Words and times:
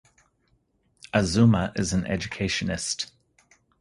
Azumah 1.13 1.77
is 1.77 1.93
an 1.93 2.07
educationist. 2.07 3.11